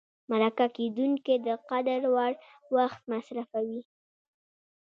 مرکه 0.29 0.65
کېدونکی 0.77 1.35
د 1.47 1.49
قدر 1.69 2.01
وړ 2.13 2.31
وخت 2.75 2.99
مصرفوي. 3.11 3.81